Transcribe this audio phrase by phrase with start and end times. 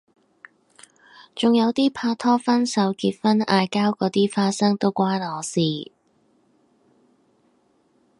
[1.35, 5.91] 仲有啲拍拖分手結婚嗌交嗰啲花生都關我事